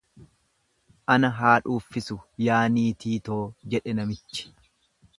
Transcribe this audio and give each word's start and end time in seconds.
Ana 1.15 1.29
haa 1.41 1.51
dhuuffisu 1.67 2.19
yaa 2.47 2.65
niitii 2.79 3.15
too 3.31 3.41
jedhe 3.75 3.99
namichi. 4.01 4.53